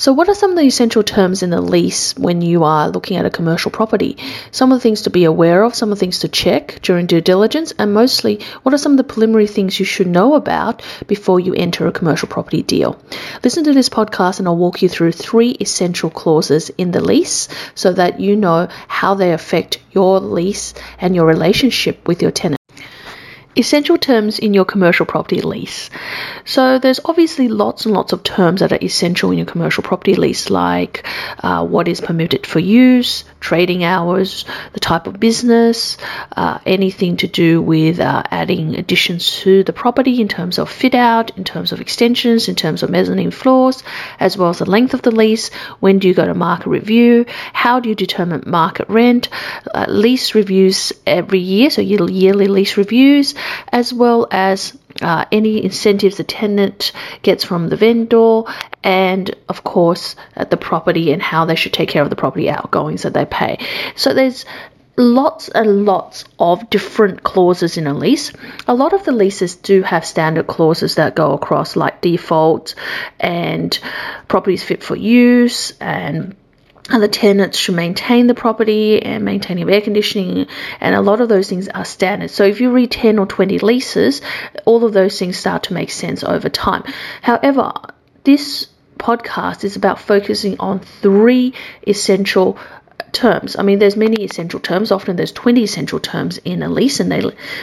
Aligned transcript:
So, 0.00 0.14
what 0.14 0.30
are 0.30 0.34
some 0.34 0.52
of 0.52 0.56
the 0.56 0.64
essential 0.64 1.02
terms 1.02 1.42
in 1.42 1.50
the 1.50 1.60
lease 1.60 2.16
when 2.16 2.40
you 2.40 2.64
are 2.64 2.88
looking 2.88 3.18
at 3.18 3.26
a 3.26 3.36
commercial 3.38 3.70
property? 3.70 4.16
Some 4.50 4.72
of 4.72 4.78
the 4.78 4.82
things 4.82 5.02
to 5.02 5.10
be 5.10 5.24
aware 5.24 5.62
of, 5.62 5.74
some 5.74 5.92
of 5.92 5.98
the 5.98 6.00
things 6.00 6.20
to 6.20 6.28
check 6.28 6.78
during 6.80 7.04
due 7.04 7.20
diligence, 7.20 7.74
and 7.78 7.92
mostly, 7.92 8.40
what 8.62 8.74
are 8.74 8.78
some 8.78 8.92
of 8.92 8.96
the 8.96 9.04
preliminary 9.04 9.46
things 9.46 9.78
you 9.78 9.84
should 9.84 10.06
know 10.06 10.36
about 10.36 10.80
before 11.06 11.38
you 11.38 11.52
enter 11.52 11.86
a 11.86 11.92
commercial 11.92 12.28
property 12.28 12.62
deal? 12.62 12.98
Listen 13.44 13.64
to 13.64 13.74
this 13.74 13.90
podcast, 13.90 14.38
and 14.38 14.48
I'll 14.48 14.56
walk 14.56 14.80
you 14.80 14.88
through 14.88 15.12
three 15.12 15.50
essential 15.50 16.08
clauses 16.08 16.70
in 16.78 16.92
the 16.92 17.04
lease 17.04 17.48
so 17.74 17.92
that 17.92 18.20
you 18.20 18.36
know 18.36 18.68
how 18.88 19.16
they 19.16 19.34
affect 19.34 19.80
your 19.92 20.18
lease 20.18 20.72
and 20.98 21.14
your 21.14 21.26
relationship 21.26 22.08
with 22.08 22.22
your 22.22 22.30
tenant 22.30 22.59
essential 23.56 23.98
terms 23.98 24.38
in 24.38 24.54
your 24.54 24.64
commercial 24.64 25.06
property 25.06 25.40
lease. 25.40 25.90
So 26.44 26.78
there's 26.78 27.00
obviously 27.04 27.48
lots 27.48 27.84
and 27.84 27.94
lots 27.94 28.12
of 28.12 28.22
terms 28.22 28.60
that 28.60 28.72
are 28.72 28.78
essential 28.80 29.30
in 29.32 29.38
your 29.38 29.46
commercial 29.46 29.82
property 29.82 30.14
lease, 30.14 30.50
like 30.50 31.06
uh, 31.42 31.66
what 31.66 31.88
is 31.88 32.00
permitted 32.00 32.46
for 32.46 32.60
use, 32.60 33.24
trading 33.40 33.82
hours, 33.82 34.44
the 34.72 34.80
type 34.80 35.06
of 35.06 35.18
business, 35.18 35.98
uh, 36.36 36.58
anything 36.64 37.16
to 37.18 37.26
do 37.26 37.60
with 37.60 37.98
uh, 37.98 38.22
adding 38.30 38.76
additions 38.76 39.40
to 39.40 39.64
the 39.64 39.72
property 39.72 40.20
in 40.20 40.28
terms 40.28 40.58
of 40.58 40.70
fit 40.70 40.94
out, 40.94 41.36
in 41.36 41.44
terms 41.44 41.72
of 41.72 41.80
extensions, 41.80 42.48
in 42.48 42.54
terms 42.54 42.82
of 42.82 42.90
mezzanine 42.90 43.30
floors, 43.30 43.82
as 44.20 44.36
well 44.36 44.50
as 44.50 44.58
the 44.58 44.70
length 44.70 44.94
of 44.94 45.02
the 45.02 45.10
lease. 45.10 45.48
When 45.80 45.98
do 45.98 46.08
you 46.08 46.14
go 46.14 46.26
to 46.26 46.34
market 46.34 46.68
review? 46.68 47.26
How 47.52 47.80
do 47.80 47.88
you 47.88 47.94
determine 47.94 48.44
market 48.46 48.88
rent? 48.88 49.28
Uh, 49.74 49.86
lease 49.88 50.34
reviews 50.34 50.92
every 51.06 51.40
year, 51.40 51.70
so 51.70 51.82
yearly 51.82 52.46
lease 52.46 52.76
reviews, 52.76 53.34
as 53.72 53.92
well 53.92 54.26
as 54.30 54.78
uh, 55.02 55.24
any 55.32 55.64
incentives 55.64 56.16
the 56.16 56.24
tenant 56.24 56.92
gets 57.22 57.44
from 57.44 57.68
the 57.68 57.76
vendor, 57.76 58.42
and 58.82 59.34
of 59.48 59.64
course 59.64 60.16
uh, 60.36 60.44
the 60.44 60.56
property 60.56 61.12
and 61.12 61.22
how 61.22 61.44
they 61.44 61.54
should 61.54 61.72
take 61.72 61.88
care 61.88 62.02
of 62.02 62.10
the 62.10 62.16
property 62.16 62.50
outgoings 62.50 63.02
that 63.02 63.14
they 63.14 63.24
pay. 63.24 63.58
So 63.96 64.14
there's 64.14 64.44
lots 64.96 65.48
and 65.48 65.86
lots 65.86 66.24
of 66.38 66.68
different 66.68 67.22
clauses 67.22 67.76
in 67.76 67.86
a 67.86 67.94
lease. 67.94 68.32
A 68.68 68.74
lot 68.74 68.92
of 68.92 69.04
the 69.04 69.12
leases 69.12 69.56
do 69.56 69.82
have 69.82 70.04
standard 70.04 70.46
clauses 70.46 70.96
that 70.96 71.14
go 71.14 71.32
across, 71.32 71.76
like 71.76 72.00
default 72.02 72.74
and 73.18 73.78
properties 74.28 74.62
fit 74.62 74.82
for 74.82 74.96
use 74.96 75.72
and 75.80 76.36
and 76.90 77.02
the 77.02 77.08
tenants 77.08 77.56
should 77.56 77.74
maintain 77.74 78.26
the 78.26 78.34
property 78.34 79.02
and 79.02 79.24
maintaining 79.24 79.70
air 79.70 79.80
conditioning 79.80 80.46
and 80.80 80.94
a 80.94 81.00
lot 81.00 81.20
of 81.20 81.28
those 81.28 81.48
things 81.48 81.68
are 81.68 81.84
standard. 81.84 82.30
So 82.30 82.44
if 82.44 82.60
you 82.60 82.70
read 82.70 82.90
10 82.90 83.18
or 83.18 83.26
20 83.26 83.58
leases 83.60 84.20
all 84.64 84.84
of 84.84 84.92
those 84.92 85.18
things 85.18 85.36
start 85.36 85.64
to 85.64 85.74
make 85.74 85.90
sense 85.90 86.24
over 86.24 86.48
time. 86.48 86.82
However 87.22 87.72
this 88.24 88.66
podcast 88.98 89.64
is 89.64 89.76
about 89.76 89.98
focusing 89.98 90.60
on 90.60 90.80
three 90.80 91.54
essential 91.86 92.58
terms. 93.12 93.56
I 93.56 93.62
mean, 93.62 93.78
there's 93.78 93.96
many 93.96 94.24
essential 94.24 94.60
terms. 94.60 94.92
Often 94.92 95.16
there's 95.16 95.32
20 95.32 95.62
essential 95.62 96.00
terms 96.00 96.38
in 96.38 96.62
a 96.62 96.68
lease, 96.68 97.00
and 97.00 97.10
they 97.10 97.22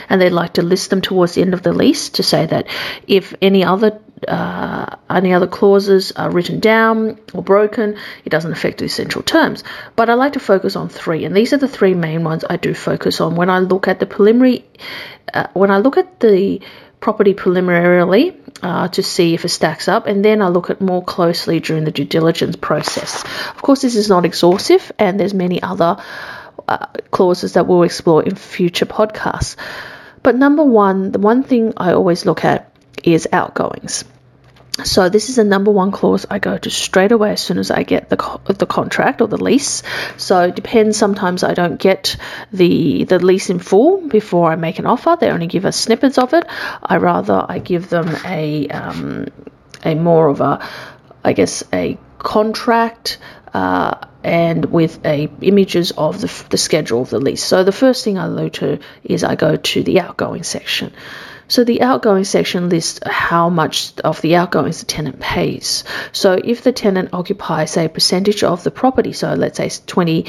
and 0.09 0.21
they 0.21 0.29
like 0.29 0.53
to 0.53 0.61
list 0.61 0.89
them 0.89 1.01
towards 1.01 1.33
the 1.33 1.41
end 1.41 1.53
of 1.53 1.63
the 1.63 1.73
lease 1.73 2.09
to 2.09 2.23
say 2.23 2.45
that 2.45 2.67
if 3.07 3.33
any 3.41 3.63
other 3.63 3.99
uh, 4.27 4.95
any 5.09 5.33
other 5.33 5.47
clauses 5.47 6.11
are 6.13 6.31
written 6.31 6.59
down 6.59 7.19
or 7.33 7.43
broken, 7.43 7.97
it 8.25 8.29
doesn't 8.29 8.51
affect 8.51 8.79
the 8.79 8.85
essential 8.85 9.21
terms. 9.21 9.63
But 9.95 10.09
I 10.09 10.15
like 10.15 10.33
to 10.33 10.39
focus 10.39 10.75
on 10.75 10.89
three, 10.89 11.25
and 11.25 11.35
these 11.35 11.53
are 11.53 11.57
the 11.57 11.67
three 11.67 11.93
main 11.93 12.23
ones 12.23 12.43
I 12.49 12.57
do 12.57 12.73
focus 12.73 13.21
on 13.21 13.35
when 13.35 13.49
I 13.49 13.59
look 13.59 13.87
at 13.87 13.99
the 13.99 14.05
preliminary. 14.05 14.65
Uh, 15.33 15.47
when 15.53 15.71
I 15.71 15.79
look 15.79 15.97
at 15.97 16.21
the 16.21 16.61
property 16.99 17.33
preliminarily 17.33 18.35
uh, 18.61 18.87
to 18.89 19.03
see 19.03 19.33
if 19.33 19.45
it 19.45 19.49
stacks 19.49 19.87
up, 19.87 20.07
and 20.07 20.23
then 20.23 20.41
I 20.41 20.47
look 20.47 20.69
at 20.69 20.81
more 20.81 21.03
closely 21.03 21.59
during 21.59 21.83
the 21.83 21.91
due 21.91 22.05
diligence 22.05 22.55
process. 22.55 23.23
Of 23.23 23.61
course, 23.61 23.81
this 23.81 23.95
is 23.95 24.09
not 24.09 24.25
exhaustive, 24.25 24.91
and 24.97 25.19
there's 25.19 25.33
many 25.33 25.61
other 25.61 25.97
uh, 26.67 26.87
clauses 27.11 27.53
that 27.53 27.67
we'll 27.67 27.83
explore 27.83 28.23
in 28.23 28.35
future 28.35 28.85
podcasts. 28.85 29.55
But 30.23 30.35
number 30.35 30.63
one, 30.63 31.11
the 31.11 31.19
one 31.19 31.43
thing 31.43 31.73
I 31.77 31.93
always 31.93 32.25
look 32.25 32.43
at 32.43 32.71
is 33.03 33.27
outgoings. 33.31 34.03
So 34.83 35.09
this 35.09 35.29
is 35.29 35.37
the 35.37 35.43
number 35.43 35.71
one 35.71 35.91
clause 35.91 36.25
I 36.29 36.37
go 36.37 36.57
to 36.57 36.69
straight 36.69 37.11
away 37.11 37.31
as 37.31 37.41
soon 37.41 37.57
as 37.57 37.71
I 37.71 37.83
get 37.83 38.09
the 38.09 38.17
co- 38.17 38.41
the 38.53 38.67
contract 38.67 39.21
or 39.21 39.27
the 39.27 39.41
lease. 39.41 39.81
So 40.17 40.41
it 40.43 40.55
depends. 40.55 40.97
Sometimes 40.97 41.43
I 41.43 41.53
don't 41.53 41.79
get 41.79 42.17
the 42.53 43.03
the 43.03 43.19
lease 43.19 43.49
in 43.49 43.59
full 43.59 44.07
before 44.07 44.51
I 44.51 44.55
make 44.55 44.77
an 44.77 44.85
offer. 44.85 45.17
They 45.19 45.31
only 45.31 45.47
give 45.47 45.65
us 45.65 45.77
snippets 45.77 46.17
of 46.17 46.33
it. 46.33 46.45
I 46.83 46.97
rather 46.97 47.43
I 47.47 47.59
give 47.59 47.89
them 47.89 48.07
a 48.23 48.67
um, 48.69 49.27
a 49.83 49.95
more 49.95 50.27
of 50.27 50.41
a 50.41 50.67
I 51.23 51.33
guess 51.33 51.63
a 51.73 51.97
contract. 52.19 53.17
Uh, 53.53 53.95
and 54.23 54.65
with 54.65 55.03
a 55.05 55.29
images 55.41 55.91
of 55.91 56.19
the, 56.19 56.45
the 56.49 56.57
schedule 56.57 57.01
of 57.01 57.09
the 57.09 57.17
lease. 57.17 57.43
So 57.43 57.63
the 57.63 57.71
first 57.71 58.03
thing 58.03 58.17
I 58.17 58.27
go 58.27 58.49
to 58.49 58.79
is 59.03 59.23
I 59.23 59.35
go 59.35 59.55
to 59.55 59.83
the 59.83 60.01
outgoing 60.01 60.43
section. 60.43 60.91
So 61.49 61.63
the 61.63 61.81
outgoing 61.81 62.25
section 62.25 62.67
lists 62.67 62.99
how 63.05 63.49
much 63.49 63.93
of 64.03 64.21
the 64.21 64.35
outgoings 64.35 64.79
the 64.79 64.85
tenant 64.85 65.21
pays. 65.21 65.85
So 66.11 66.33
if 66.33 66.61
the 66.61 66.73
tenant 66.73 67.09
occupies 67.13 67.77
a 67.77 67.87
percentage 67.87 68.43
of 68.43 68.63
the 68.63 68.71
property, 68.71 69.13
so 69.13 69.33
let's 69.33 69.57
say 69.57 69.67
26% 69.67 70.25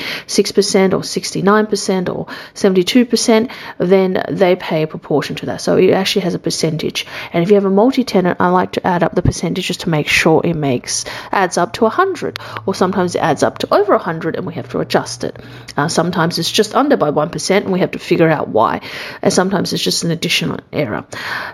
or 0.92 1.00
69% 1.00 2.14
or 2.14 2.26
72%, 2.54 3.50
then 3.78 4.22
they 4.28 4.54
pay 4.54 4.84
a 4.84 4.86
proportion 4.86 5.34
to 5.36 5.46
that. 5.46 5.60
So 5.60 5.76
it 5.76 5.90
actually 5.90 6.22
has 6.22 6.34
a 6.34 6.38
percentage. 6.38 7.04
And 7.32 7.42
if 7.42 7.50
you 7.50 7.56
have 7.56 7.64
a 7.64 7.70
multi-tenant, 7.70 8.40
I 8.40 8.50
like 8.50 8.72
to 8.72 8.86
add 8.86 9.02
up 9.02 9.14
the 9.14 9.22
percentages 9.22 9.78
to 9.78 9.88
make 9.88 10.06
sure 10.06 10.40
it 10.44 10.54
makes 10.54 11.04
adds 11.32 11.58
up 11.58 11.72
to 11.74 11.84
100, 11.84 12.38
or 12.64 12.74
sometimes 12.74 13.16
it 13.16 13.22
adds 13.22 13.42
up 13.42 13.58
to 13.58 13.74
over 13.74 13.92
100, 13.92 14.36
and 14.36 14.46
we 14.46 14.54
have 14.54 14.68
to 14.70 14.78
adjust 14.78 15.24
it. 15.24 15.36
Uh, 15.76 15.88
sometimes 15.88 16.38
it's 16.38 16.50
just 16.50 16.76
under 16.76 16.96
by 16.96 17.10
1%, 17.10 17.56
and 17.56 17.72
we 17.72 17.80
have 17.80 17.90
to 17.92 17.98
figure 17.98 18.28
out 18.28 18.48
why. 18.48 18.80
And 19.20 19.32
sometimes 19.32 19.72
it's 19.72 19.82
just 19.82 20.04
an 20.04 20.12
additional 20.12 20.60
error. 20.72 21.04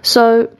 So 0.03 0.51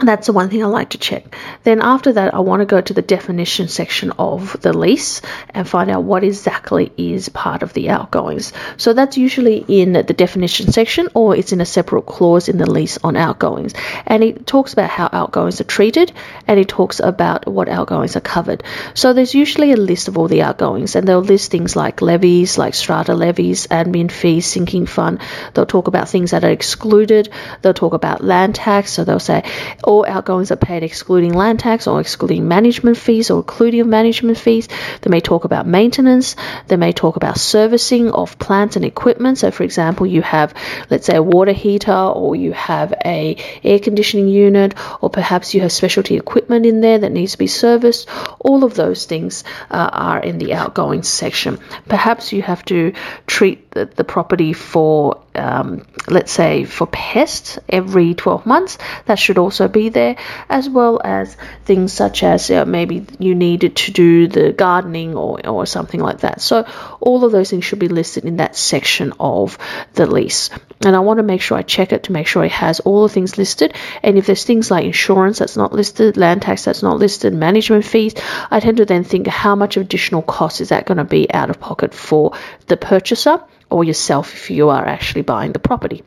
that's 0.00 0.28
the 0.28 0.32
one 0.32 0.48
thing 0.48 0.62
I 0.62 0.66
like 0.66 0.90
to 0.90 0.98
check. 0.98 1.36
Then 1.64 1.80
after 1.82 2.12
that, 2.12 2.32
I 2.32 2.38
want 2.38 2.60
to 2.60 2.66
go 2.66 2.80
to 2.80 2.94
the 2.94 3.02
definition 3.02 3.66
section 3.66 4.12
of 4.12 4.60
the 4.60 4.72
lease 4.72 5.22
and 5.50 5.68
find 5.68 5.90
out 5.90 6.04
what 6.04 6.22
exactly 6.22 6.92
is 6.96 7.28
part 7.28 7.64
of 7.64 7.72
the 7.72 7.90
outgoings. 7.90 8.52
So 8.76 8.92
that's 8.92 9.16
usually 9.16 9.64
in 9.66 9.94
the 9.94 10.02
definition 10.04 10.70
section 10.70 11.08
or 11.14 11.34
it's 11.34 11.52
in 11.52 11.60
a 11.60 11.66
separate 11.66 12.06
clause 12.06 12.48
in 12.48 12.58
the 12.58 12.70
lease 12.70 12.98
on 13.02 13.16
outgoings. 13.16 13.74
And 14.06 14.22
it 14.22 14.46
talks 14.46 14.72
about 14.72 14.90
how 14.90 15.08
outgoings 15.12 15.60
are 15.60 15.64
treated 15.64 16.12
and 16.46 16.60
it 16.60 16.68
talks 16.68 17.00
about 17.00 17.48
what 17.48 17.68
outgoings 17.68 18.14
are 18.14 18.20
covered. 18.20 18.62
So 18.94 19.12
there's 19.12 19.34
usually 19.34 19.72
a 19.72 19.76
list 19.76 20.06
of 20.06 20.16
all 20.16 20.28
the 20.28 20.42
outgoings 20.42 20.94
and 20.94 21.08
they'll 21.08 21.20
list 21.20 21.50
things 21.50 21.74
like 21.74 22.02
levies, 22.02 22.56
like 22.56 22.74
strata 22.74 23.14
levies, 23.14 23.66
admin 23.66 24.12
fees, 24.12 24.46
sinking 24.46 24.86
fund. 24.86 25.18
They'll 25.54 25.66
talk 25.66 25.88
about 25.88 26.08
things 26.08 26.30
that 26.30 26.44
are 26.44 26.50
excluded. 26.50 27.30
They'll 27.62 27.74
talk 27.74 27.94
about 27.94 28.22
land 28.22 28.54
tax. 28.54 28.92
So 28.92 29.02
they'll 29.02 29.18
say, 29.18 29.42
all 29.88 30.04
outgoings 30.06 30.52
are 30.52 30.56
paid 30.56 30.82
excluding 30.82 31.32
land 31.32 31.60
tax 31.60 31.86
or 31.86 31.98
excluding 31.98 32.46
management 32.46 32.98
fees 32.98 33.30
or 33.30 33.38
including 33.38 33.88
management 33.88 34.36
fees. 34.36 34.68
They 35.00 35.08
may 35.08 35.20
talk 35.20 35.44
about 35.44 35.66
maintenance. 35.66 36.36
They 36.66 36.76
may 36.76 36.92
talk 36.92 37.16
about 37.16 37.38
servicing 37.38 38.10
of 38.10 38.38
plants 38.38 38.76
and 38.76 38.84
equipment. 38.84 39.38
So, 39.38 39.50
for 39.50 39.62
example, 39.62 40.06
you 40.06 40.20
have, 40.20 40.52
let's 40.90 41.06
say, 41.06 41.16
a 41.16 41.22
water 41.22 41.52
heater 41.52 41.90
or 41.92 42.36
you 42.36 42.52
have 42.52 42.92
a 43.02 43.36
air 43.64 43.78
conditioning 43.78 44.28
unit 44.28 44.74
or 45.00 45.08
perhaps 45.08 45.54
you 45.54 45.62
have 45.62 45.72
specialty 45.72 46.16
equipment 46.16 46.66
in 46.66 46.82
there 46.82 46.98
that 46.98 47.12
needs 47.12 47.32
to 47.32 47.38
be 47.38 47.46
serviced. 47.46 48.10
All 48.40 48.64
of 48.64 48.74
those 48.74 49.06
things 49.06 49.42
uh, 49.70 49.88
are 49.90 50.20
in 50.20 50.36
the 50.36 50.52
outgoing 50.52 51.02
section. 51.02 51.58
Perhaps 51.88 52.34
you 52.34 52.42
have 52.42 52.62
to 52.66 52.92
treat 53.26 53.70
the, 53.70 53.86
the 53.86 54.04
property 54.04 54.52
for 54.52 55.22
um, 55.38 55.86
let's 56.08 56.32
say 56.32 56.64
for 56.64 56.86
pests 56.86 57.58
every 57.68 58.14
12 58.14 58.46
months 58.46 58.78
that 59.06 59.18
should 59.18 59.38
also 59.38 59.68
be 59.68 59.88
there 59.88 60.16
as 60.48 60.68
well 60.68 61.00
as 61.04 61.36
things 61.64 61.92
such 61.92 62.22
as 62.22 62.50
uh, 62.50 62.64
maybe 62.64 63.06
you 63.18 63.34
needed 63.34 63.76
to 63.76 63.92
do 63.92 64.28
the 64.28 64.52
gardening 64.52 65.16
or, 65.16 65.46
or 65.46 65.66
something 65.66 66.00
like 66.00 66.20
that. 66.20 66.40
So 66.40 66.66
all 67.00 67.24
of 67.24 67.32
those 67.32 67.50
things 67.50 67.64
should 67.64 67.78
be 67.78 67.88
listed 67.88 68.24
in 68.24 68.36
that 68.36 68.56
section 68.56 69.12
of 69.20 69.58
the 69.94 70.06
lease. 70.06 70.50
And 70.84 70.94
I 70.94 71.00
want 71.00 71.18
to 71.18 71.24
make 71.24 71.40
sure 71.40 71.58
I 71.58 71.62
check 71.62 71.92
it 71.92 72.04
to 72.04 72.12
make 72.12 72.26
sure 72.26 72.44
it 72.44 72.52
has 72.52 72.80
all 72.80 73.02
the 73.02 73.08
things 73.08 73.38
listed. 73.38 73.74
And 74.02 74.18
if 74.18 74.26
there's 74.26 74.44
things 74.44 74.70
like 74.70 74.84
insurance 74.84 75.38
that's 75.38 75.56
not 75.56 75.72
listed 75.72 76.16
land 76.16 76.42
tax 76.42 76.64
that's 76.64 76.82
not 76.82 76.98
listed 76.98 77.34
management 77.34 77.84
fees 77.84 78.14
I 78.50 78.60
tend 78.60 78.78
to 78.78 78.84
then 78.84 79.04
think 79.04 79.26
how 79.26 79.54
much 79.54 79.76
additional 79.76 80.22
cost 80.22 80.60
is 80.60 80.70
that 80.70 80.86
going 80.86 80.98
to 80.98 81.04
be 81.04 81.32
out 81.32 81.50
of 81.50 81.60
pocket 81.60 81.94
for 81.94 82.32
the 82.66 82.76
purchaser 82.76 83.42
or 83.70 83.84
yourself 83.84 84.34
if 84.34 84.50
you 84.50 84.68
are 84.70 84.84
actually 84.86 85.22
buying 85.22 85.52
the 85.52 85.58
property 85.58 86.02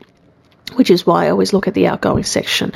which 0.74 0.90
is 0.90 1.06
why 1.06 1.26
I 1.26 1.30
always 1.30 1.52
look 1.52 1.68
at 1.68 1.74
the 1.74 1.88
outgoing 1.88 2.24
section. 2.24 2.72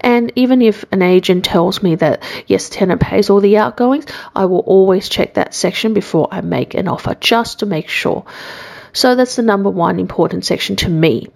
And 0.00 0.32
even 0.36 0.62
if 0.62 0.84
an 0.92 1.02
agent 1.02 1.44
tells 1.44 1.82
me 1.82 1.94
that 1.96 2.22
yes, 2.46 2.68
tenant 2.68 3.00
pays 3.00 3.30
all 3.30 3.40
the 3.40 3.56
outgoings, 3.56 4.06
I 4.34 4.44
will 4.46 4.60
always 4.60 5.08
check 5.08 5.34
that 5.34 5.54
section 5.54 5.94
before 5.94 6.28
I 6.30 6.40
make 6.40 6.74
an 6.74 6.88
offer 6.88 7.14
just 7.14 7.60
to 7.60 7.66
make 7.66 7.88
sure. 7.88 8.24
So 8.92 9.14
that's 9.14 9.36
the 9.36 9.42
number 9.42 9.70
one 9.70 10.00
important 10.00 10.44
section 10.44 10.76
to 10.76 10.88
me. 10.88 11.28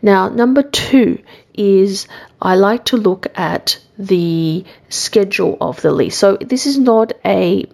Now, 0.00 0.28
number 0.28 0.62
two 0.62 1.22
is 1.54 2.08
I 2.40 2.56
like 2.56 2.86
to 2.86 2.96
look 2.96 3.26
at 3.34 3.78
the 3.98 4.64
schedule 4.88 5.58
of 5.60 5.82
the 5.82 5.92
lease. 5.92 6.16
So 6.16 6.36
this 6.36 6.66
is 6.66 6.78
not 6.78 7.12
a 7.24 7.66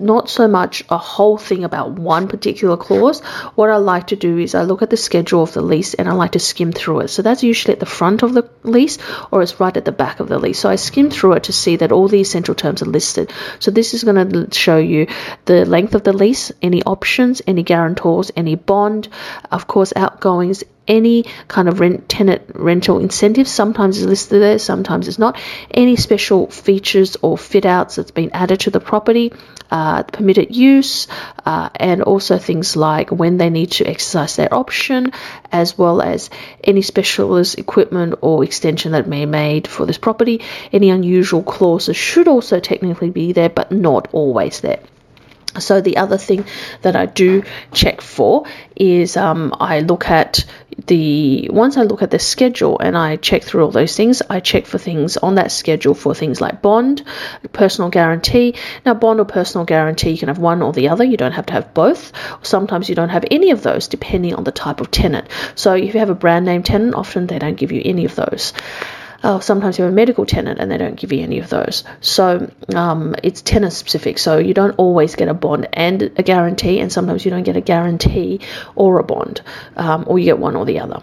not 0.00 0.28
so 0.28 0.48
much 0.48 0.84
a 0.88 0.98
whole 0.98 1.36
thing 1.38 1.64
about 1.64 1.92
one 1.92 2.28
particular 2.28 2.76
clause. 2.76 3.20
What 3.54 3.70
I 3.70 3.76
like 3.76 4.08
to 4.08 4.16
do 4.16 4.38
is 4.38 4.54
I 4.54 4.62
look 4.62 4.82
at 4.82 4.90
the 4.90 4.96
schedule 4.96 5.42
of 5.42 5.52
the 5.52 5.60
lease 5.60 5.94
and 5.94 6.08
I 6.08 6.12
like 6.12 6.32
to 6.32 6.38
skim 6.38 6.72
through 6.72 7.00
it. 7.00 7.08
So 7.08 7.22
that's 7.22 7.42
usually 7.42 7.74
at 7.74 7.80
the 7.80 7.86
front 7.86 8.22
of 8.22 8.34
the 8.34 8.48
lease 8.62 8.98
or 9.30 9.42
it's 9.42 9.60
right 9.60 9.76
at 9.76 9.84
the 9.84 9.92
back 9.92 10.20
of 10.20 10.28
the 10.28 10.38
lease. 10.38 10.58
So 10.58 10.68
I 10.68 10.76
skim 10.76 11.10
through 11.10 11.34
it 11.34 11.44
to 11.44 11.52
see 11.52 11.76
that 11.76 11.92
all 11.92 12.08
the 12.08 12.20
essential 12.20 12.54
terms 12.54 12.82
are 12.82 12.86
listed. 12.86 13.32
So 13.58 13.70
this 13.70 13.94
is 13.94 14.04
going 14.04 14.30
to 14.30 14.58
show 14.58 14.78
you 14.78 15.06
the 15.44 15.64
length 15.64 15.94
of 15.94 16.04
the 16.04 16.12
lease, 16.12 16.52
any 16.62 16.82
options, 16.82 17.42
any 17.46 17.62
guarantors, 17.62 18.30
any 18.36 18.54
bond, 18.54 19.08
of 19.50 19.66
course, 19.66 19.92
outgoings, 19.96 20.64
any 20.90 21.24
kind 21.46 21.68
of 21.68 21.80
rent 21.80 22.08
tenant 22.08 22.42
rental 22.54 22.98
incentives. 22.98 23.50
Sometimes 23.50 23.96
it's 23.96 24.06
listed 24.06 24.42
there, 24.42 24.58
sometimes 24.58 25.08
it's 25.08 25.18
not. 25.18 25.40
Any 25.70 25.96
special 25.96 26.48
features 26.48 27.16
or 27.22 27.38
fit 27.38 27.64
outs 27.64 27.94
that's 27.96 28.10
been 28.10 28.32
added 28.32 28.60
to 28.60 28.70
the 28.70 28.80
property, 28.80 29.32
uh, 29.70 30.02
permitted 30.02 30.54
use, 30.54 31.06
uh, 31.46 31.70
and 31.76 32.02
also 32.02 32.38
things 32.38 32.76
like 32.76 33.10
when 33.10 33.38
they 33.38 33.50
need 33.50 33.70
to 33.72 33.86
exercise 33.86 34.34
their 34.36 34.52
option, 34.52 35.12
as 35.52 35.78
well 35.78 36.02
as 36.02 36.28
any 36.64 36.82
specialist 36.82 37.58
equipment 37.58 38.16
or 38.20 38.42
extension 38.42 38.92
that 38.92 39.06
may 39.06 39.24
be 39.24 39.30
made 39.30 39.68
for 39.68 39.86
this 39.86 39.98
property. 39.98 40.42
Any 40.72 40.90
unusual 40.90 41.44
clauses 41.44 41.96
should 41.96 42.26
also 42.26 42.58
technically 42.58 43.10
be 43.10 43.32
there, 43.32 43.48
but 43.48 43.70
not 43.70 44.08
always 44.12 44.60
there. 44.60 44.80
So 45.58 45.80
the 45.80 45.96
other 45.96 46.16
thing 46.16 46.44
that 46.82 46.94
I 46.94 47.06
do 47.06 47.42
check 47.72 48.00
for 48.00 48.44
is 48.76 49.16
um, 49.16 49.54
I 49.58 49.80
look 49.80 50.08
at 50.08 50.44
the 50.90 51.48
once 51.52 51.76
I 51.76 51.82
look 51.82 52.02
at 52.02 52.10
the 52.10 52.18
schedule 52.18 52.80
and 52.80 52.98
I 52.98 53.14
check 53.14 53.44
through 53.44 53.64
all 53.64 53.70
those 53.70 53.96
things, 53.96 54.22
I 54.28 54.40
check 54.40 54.66
for 54.66 54.76
things 54.76 55.16
on 55.16 55.36
that 55.36 55.52
schedule 55.52 55.94
for 55.94 56.16
things 56.16 56.40
like 56.40 56.62
bond, 56.62 57.04
personal 57.52 57.90
guarantee. 57.90 58.56
Now, 58.84 58.94
bond 58.94 59.20
or 59.20 59.24
personal 59.24 59.64
guarantee, 59.64 60.10
you 60.10 60.18
can 60.18 60.28
have 60.28 60.40
one 60.40 60.62
or 60.62 60.72
the 60.72 60.88
other. 60.88 61.04
You 61.04 61.16
don't 61.16 61.32
have 61.32 61.46
to 61.46 61.52
have 61.52 61.72
both. 61.74 62.12
Sometimes 62.42 62.88
you 62.88 62.96
don't 62.96 63.08
have 63.10 63.24
any 63.30 63.52
of 63.52 63.62
those, 63.62 63.86
depending 63.86 64.34
on 64.34 64.42
the 64.42 64.50
type 64.50 64.80
of 64.80 64.90
tenant. 64.90 65.28
So 65.54 65.74
if 65.74 65.94
you 65.94 66.00
have 66.00 66.10
a 66.10 66.14
brand 66.16 66.44
name 66.44 66.64
tenant, 66.64 66.96
often 66.96 67.28
they 67.28 67.38
don't 67.38 67.56
give 67.56 67.70
you 67.70 67.82
any 67.84 68.04
of 68.04 68.16
those 68.16 68.52
oh, 69.22 69.40
sometimes 69.40 69.78
you 69.78 69.84
have 69.84 69.92
a 69.92 69.96
medical 69.96 70.26
tenant 70.26 70.60
and 70.60 70.70
they 70.70 70.78
don't 70.78 70.96
give 70.96 71.12
you 71.12 71.22
any 71.22 71.38
of 71.38 71.48
those. 71.50 71.84
So 72.00 72.50
um, 72.74 73.14
it's 73.22 73.42
tenant 73.42 73.72
specific. 73.72 74.18
So 74.18 74.38
you 74.38 74.54
don't 74.54 74.74
always 74.78 75.14
get 75.16 75.28
a 75.28 75.34
bond 75.34 75.68
and 75.72 76.02
a 76.16 76.22
guarantee, 76.22 76.80
and 76.80 76.92
sometimes 76.92 77.24
you 77.24 77.30
don't 77.30 77.42
get 77.42 77.56
a 77.56 77.60
guarantee 77.60 78.40
or 78.74 78.98
a 78.98 79.04
bond, 79.04 79.42
um, 79.76 80.04
or 80.06 80.18
you 80.18 80.24
get 80.24 80.38
one 80.38 80.56
or 80.56 80.64
the 80.64 80.80
other. 80.80 81.02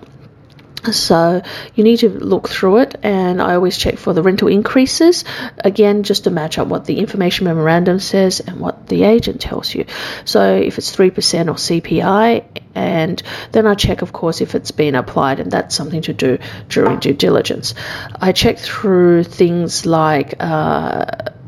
So 0.92 1.42
you 1.76 1.84
need 1.84 1.98
to 1.98 2.10
look 2.10 2.48
through 2.48 2.78
it, 2.78 2.96
and 3.04 3.42
I 3.42 3.56
always 3.56 3.78
check 3.78 3.98
for 3.98 4.14
the 4.14 4.22
rental 4.22 4.48
increases 4.48 5.26
again, 5.58 6.04
just 6.04 6.26
to 6.26 6.30
match 6.30 6.58
up 6.58 6.68
what 6.68 6.86
the 6.86 7.00
information 7.00 7.46
memorandum 7.46 8.00
says 8.00 8.40
and 8.40 8.60
what 8.60 8.88
the 8.88 9.04
agent 9.04 9.42
tells 9.42 9.74
you. 9.74 9.86
So 10.24 10.56
if 10.56 10.78
it's 10.78 10.96
3% 10.96 11.10
or 11.48 11.56
CPI, 11.56 12.57
and 12.78 13.24
then 13.54 13.66
I 13.66 13.74
check, 13.74 14.04
of 14.04 14.14
course, 14.14 14.40
if 14.40 14.54
it's 14.54 14.70
been 14.70 14.94
applied, 14.94 15.40
and 15.40 15.52
that's 15.52 15.76
something 15.76 16.04
to 16.04 16.14
do 16.14 16.38
during 16.70 17.00
due 17.00 17.14
diligence. 17.14 17.74
I 18.22 18.32
check 18.34 18.60
through 18.60 19.24
things 19.24 19.88
like 19.88 20.36
uh, 20.40 21.06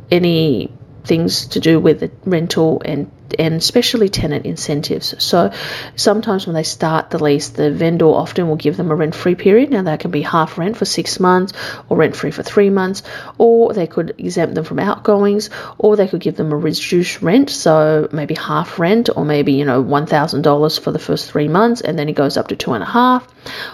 any 0.09 0.73
things 1.03 1.47
to 1.47 1.59
do 1.59 1.79
with 1.79 1.99
the 1.99 2.11
rental 2.25 2.81
and 2.83 3.11
and 3.37 3.55
especially 3.55 4.09
tenant 4.09 4.45
incentives. 4.45 5.15
So 5.23 5.51
sometimes 5.95 6.47
when 6.47 6.55
they 6.55 6.63
start 6.63 7.09
the 7.09 7.23
lease, 7.23 7.49
the 7.49 7.71
vendor 7.71 8.05
often 8.05 8.47
will 8.47 8.55
give 8.55 8.77
them 8.77 8.91
a 8.91 8.95
rent 8.95 9.15
free 9.15 9.35
period. 9.35 9.69
Now 9.69 9.83
that 9.83 9.99
can 9.99 10.11
be 10.11 10.21
half 10.21 10.57
rent 10.57 10.77
for 10.77 10.85
six 10.85 11.19
months 11.19 11.53
or 11.89 11.97
rent 11.97 12.15
free 12.15 12.31
for 12.31 12.43
three 12.43 12.69
months, 12.69 13.03
or 13.37 13.73
they 13.73 13.87
could 13.87 14.15
exempt 14.17 14.55
them 14.55 14.63
from 14.63 14.79
outgoings, 14.79 15.49
or 15.77 15.95
they 15.95 16.07
could 16.07 16.21
give 16.21 16.35
them 16.35 16.51
a 16.51 16.57
reduced 16.57 17.21
rent, 17.21 17.49
so 17.49 18.07
maybe 18.11 18.35
half 18.35 18.79
rent, 18.79 19.09
or 19.15 19.25
maybe 19.25 19.53
you 19.53 19.65
know 19.65 19.81
one 19.81 20.05
thousand 20.05 20.41
dollars 20.41 20.77
for 20.77 20.91
the 20.91 20.99
first 20.99 21.29
three 21.29 21.47
months, 21.47 21.81
and 21.81 21.97
then 21.97 22.09
it 22.09 22.13
goes 22.13 22.37
up 22.37 22.47
to 22.47 22.55
two 22.55 22.73
and 22.73 22.83
a 22.83 22.87
half, 22.87 23.27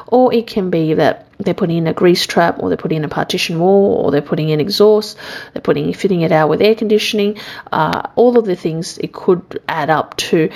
or 0.08 0.34
it 0.34 0.48
can 0.48 0.70
be 0.70 0.94
that 0.96 1.28
they're 1.38 1.54
putting 1.54 1.78
in 1.78 1.88
a 1.88 1.94
grease 1.94 2.26
trap 2.26 2.60
or 2.60 2.70
they're 2.70 2.78
putting 2.78 2.98
in 2.98 3.04
a 3.04 3.10
partition 3.10 3.60
wall 3.60 3.96
or 3.96 4.12
they're 4.12 4.22
putting 4.22 4.50
in 4.50 4.60
exhaust 4.60 5.18
they're 5.54 5.62
putting 5.62 5.92
fitting 5.94 6.22
it 6.22 6.32
out 6.32 6.50
with 6.50 6.62
air 6.62 6.76
conditioning 6.76 7.38
uh, 7.72 8.04
all 8.16 8.38
of 8.38 8.46
the 8.46 8.56
things 8.56 8.98
it 9.00 9.12
could 9.12 9.45
add 9.68 9.90
up 9.90 10.16
to 10.18 10.50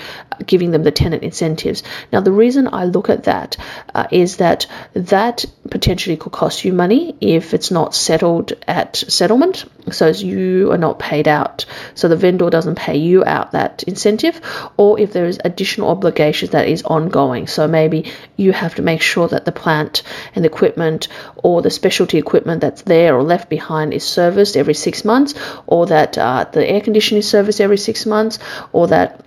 giving 0.45 0.71
them 0.71 0.83
the 0.83 0.91
tenant 0.91 1.23
incentives. 1.23 1.83
Now 2.11 2.21
the 2.21 2.31
reason 2.31 2.69
i 2.71 2.85
look 2.85 3.09
at 3.09 3.25
that 3.25 3.57
uh, 3.93 4.07
is 4.11 4.37
that 4.37 4.67
that 4.93 5.45
potentially 5.69 6.17
could 6.17 6.31
cost 6.31 6.63
you 6.65 6.73
money 6.73 7.15
if 7.19 7.53
it's 7.53 7.71
not 7.71 7.93
settled 7.93 8.53
at 8.67 8.95
settlement. 8.95 9.65
So 9.91 10.07
you 10.07 10.71
are 10.71 10.77
not 10.77 10.99
paid 10.99 11.27
out. 11.27 11.65
So 11.95 12.07
the 12.07 12.15
vendor 12.15 12.49
doesn't 12.49 12.75
pay 12.75 12.97
you 12.97 13.23
out 13.25 13.51
that 13.51 13.83
incentive 13.83 14.39
or 14.77 14.99
if 14.99 15.13
there 15.13 15.25
is 15.25 15.39
additional 15.43 15.89
obligations 15.89 16.51
that 16.51 16.67
is 16.67 16.83
ongoing. 16.83 17.47
So 17.47 17.67
maybe 17.67 18.11
you 18.35 18.51
have 18.53 18.75
to 18.75 18.81
make 18.81 19.01
sure 19.01 19.27
that 19.27 19.45
the 19.45 19.51
plant 19.51 20.03
and 20.35 20.43
the 20.43 20.49
equipment 20.49 21.07
or 21.35 21.61
the 21.61 21.69
specialty 21.69 22.17
equipment 22.17 22.61
that's 22.61 22.83
there 22.83 23.15
or 23.15 23.23
left 23.23 23.49
behind 23.49 23.93
is 23.93 24.03
serviced 24.03 24.57
every 24.57 24.73
six 24.73 25.05
months, 25.05 25.33
or 25.67 25.85
that 25.87 26.17
uh, 26.17 26.45
the 26.51 26.67
air 26.67 26.81
conditioning 26.81 27.19
is 27.19 27.29
serviced 27.29 27.61
every 27.61 27.77
six 27.77 28.05
months, 28.05 28.39
or 28.79 28.87
that 28.87 29.25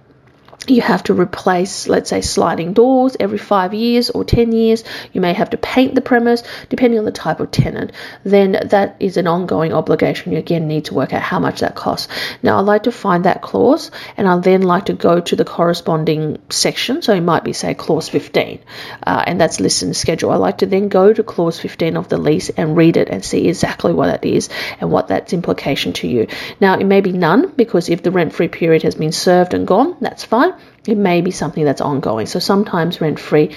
you 0.71 0.83
have 0.83 1.03
to 1.05 1.15
replace, 1.15 1.89
let's 1.89 2.11
say, 2.11 2.21
sliding 2.21 2.73
doors 2.73 3.17
every 3.19 3.39
five 3.39 3.75
years 3.75 4.11
or 4.11 4.25
10 4.25 4.53
years. 4.53 4.85
You 5.13 5.21
may 5.21 5.33
have 5.33 5.51
to 5.51 5.57
paint 5.57 5.95
the 5.95 6.01
premise, 6.01 6.43
depending 6.69 6.99
on 6.99 7.05
the 7.05 7.13
type 7.13 7.41
of 7.41 7.51
tenant. 7.51 7.93
Then 8.25 8.53
that 8.71 8.97
is 9.01 9.17
an 9.17 9.27
ongoing 9.27 9.73
obligation. 9.73 10.33
You 10.33 10.39
again 10.39 10.69
need 10.69 10.87
to 10.87 10.95
work 10.95 11.13
out 11.13 11.23
how 11.23 11.39
much 11.39 11.61
that 11.61 11.75
costs. 11.75 12.09
Now, 12.43 12.59
I 12.59 12.61
like 12.61 12.85
to 12.85 12.93
find 12.93 13.25
that 13.25 13.43
clause 13.43 13.91
and 14.17 14.29
I 14.29 14.39
then 14.39 14.63
like 14.63 14.87
to 14.87 14.93
go 14.93 15.21
to 15.21 15.37
the 15.37 15.45
corresponding 15.45 16.39
section. 16.51 17.03
So 17.03 17.15
it 17.15 17.21
might 17.21 17.45
be, 17.45 17.53
say, 17.53 17.75
clause 17.75 18.09
15, 18.09 18.61
uh, 19.07 19.25
and 19.27 19.41
that's 19.41 19.61
listed 19.61 19.87
in 19.87 19.89
the 19.91 19.95
schedule. 19.95 20.31
I 20.31 20.37
like 20.37 20.59
to 20.59 20.67
then 20.67 20.89
go 20.89 21.13
to 21.13 21.23
clause 21.23 21.59
15 21.59 21.97
of 21.97 22.09
the 22.09 22.19
lease 22.19 22.51
and 22.51 22.77
read 22.77 22.97
it 22.97 23.09
and 23.09 23.25
see 23.25 23.49
exactly 23.49 23.93
what 23.93 24.07
that 24.07 24.25
is 24.25 24.49
and 24.81 24.91
what 24.91 25.09
that's 25.09 25.33
implication 25.33 25.93
to 25.95 26.09
you. 26.09 26.27
Now, 26.61 26.79
it 26.79 26.85
may 26.85 27.01
be 27.01 27.13
none 27.13 27.53
because 27.57 27.89
if 27.89 28.03
the 28.03 28.11
rent 28.11 28.33
free 28.33 28.49
period 28.49 28.83
has 28.83 28.95
been 28.95 29.13
served 29.13 29.55
and 29.55 29.67
gone, 29.67 29.97
that's 30.01 30.25
fine. 30.25 30.52
It 30.87 30.97
may 30.97 31.21
be 31.21 31.31
something 31.31 31.65
that's 31.65 31.81
ongoing. 31.81 32.27
So 32.27 32.39
sometimes 32.39 33.01
rent 33.01 33.21
free 33.21 33.55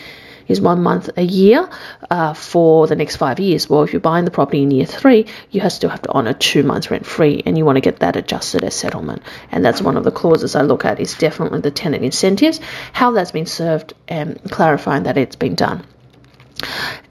is 0.48 0.62
one 0.62 0.84
month 0.84 1.10
a 1.18 1.24
year 1.24 1.68
uh, 2.10 2.34
for 2.34 2.88
the 2.88 2.96
next 2.96 3.16
five 3.16 3.40
years. 3.40 3.70
Well, 3.70 3.84
if 3.84 3.94
you're 3.94 4.00
buying 4.00 4.26
the 4.26 4.32
property 4.32 4.62
in 4.62 4.72
year 4.72 4.86
three, 4.86 5.26
you 5.50 5.68
still 5.70 5.90
have 5.90 6.04
to 6.04 6.10
honour 6.10 6.34
two 6.34 6.64
months 6.64 6.92
rent 6.92 7.06
free, 7.06 7.42
and 7.46 7.58
you 7.58 7.66
want 7.66 7.78
to 7.78 7.82
get 7.82 8.00
that 8.00 8.16
adjusted 8.16 8.64
as 8.64 8.76
settlement. 8.76 9.24
And 9.52 9.66
that's 9.66 9.82
one 9.82 9.98
of 9.98 10.04
the 10.04 10.12
clauses 10.12 10.56
I 10.56 10.62
look 10.62 10.86
at 10.86 11.00
is 11.00 11.18
definitely 11.18 11.62
the 11.62 11.72
tenant 11.72 12.04
incentives, 12.04 12.60
how 12.94 13.12
that's 13.12 13.32
been 13.32 13.48
served, 13.48 13.94
and 14.08 14.40
clarifying 14.52 15.04
that 15.04 15.18
it's 15.18 15.36
been 15.36 15.56
done. 15.56 15.84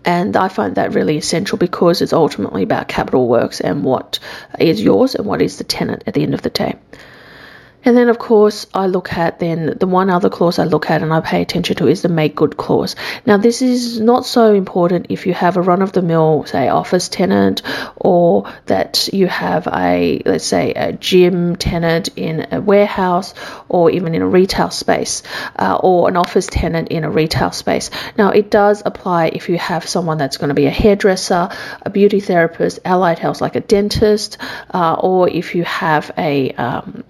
And 0.05 0.37
I 0.37 0.49
find 0.49 0.77
that 0.77 0.95
really 0.95 1.17
essential 1.17 1.59
because 1.59 2.03
it's 2.03 2.13
ultimately 2.13 2.63
about 2.63 2.89
capital 2.89 3.27
works 3.27 3.61
and 3.61 3.85
what 3.85 4.19
is 4.59 4.83
yours 4.83 5.15
and 5.15 5.27
what 5.27 5.43
is 5.43 5.59
the 5.59 5.65
tenant 5.65 6.05
at 6.07 6.15
the 6.15 6.23
end 6.23 6.35
of 6.35 6.43
the 6.43 6.51
day. 6.51 6.77
And 7.85 7.97
then, 7.97 8.09
of 8.09 8.19
course, 8.19 8.67
I 8.73 8.87
look 8.87 9.13
at 9.13 9.39
then 9.39 9.77
the 9.79 9.87
one 9.87 10.11
other 10.11 10.31
clause 10.31 10.59
I 10.59 10.65
look 10.65 10.91
at 10.91 11.03
and 11.03 11.13
I 11.13 11.21
pay 11.21 11.43
attention 11.43 11.77
to 11.77 11.87
is 11.87 12.03
the 12.03 12.09
make 12.09 12.35
good 12.35 12.57
clause. 12.57 12.97
Now, 13.27 13.37
this 13.37 13.63
is 13.63 14.01
not 14.01 14.27
so 14.27 14.55
important 14.55 15.07
if 15.11 15.27
you 15.27 15.35
have 15.35 15.57
a 15.57 15.63
run 15.63 15.83
of 15.83 15.93
the 15.93 16.03
mill, 16.03 16.45
say, 16.47 16.69
office 16.69 17.09
tenant, 17.09 17.63
or 17.97 18.51
that 18.67 19.09
you 19.13 19.27
have 19.27 19.67
a, 19.67 20.23
let's 20.25 20.47
say, 20.47 20.73
a 20.73 20.93
gym 20.93 21.57
tenant 21.57 22.09
in 22.17 22.47
a 22.53 22.61
warehouse, 22.61 23.35
or 23.69 23.91
even 23.91 24.15
in 24.15 24.23
a 24.23 24.29
retail 24.29 24.71
space, 24.71 25.23
uh, 25.57 25.79
or 25.83 26.09
an 26.09 26.17
office 26.17 26.47
tenant 26.47 26.89
in 26.89 27.05
a 27.05 27.11
retail 27.11 27.53
space. 27.53 27.91
Now, 28.17 28.31
it 28.31 28.51
does 28.51 28.83
apply 28.85 29.27
if 29.27 29.49
you 29.49 29.59
have 29.59 29.87
someone 29.87 30.19
that's 30.19 30.39
going 30.39 30.49
to 30.49 30.55
be 30.55 30.67
a 30.67 30.71
hairdresser, 30.71 31.51
a 31.83 31.91
beauty 31.91 32.21
therapist, 32.21 32.81
allied 32.85 33.19
health 33.19 33.41
like 33.41 33.57
a 33.57 33.61
dentist, 33.61 34.39
uh, 34.73 34.95
or 34.95 35.29
if 35.29 35.55
you 35.55 35.65
have 35.65 36.11
a 36.17 36.53
um, 36.53 37.05